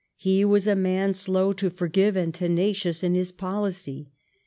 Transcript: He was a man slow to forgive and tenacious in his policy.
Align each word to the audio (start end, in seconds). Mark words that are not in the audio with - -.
He 0.15 0.43
was 0.43 0.65
a 0.65 0.75
man 0.75 1.13
slow 1.13 1.53
to 1.53 1.69
forgive 1.69 2.15
and 2.15 2.33
tenacious 2.33 3.03
in 3.03 3.13
his 3.13 3.31
policy. 3.31 4.09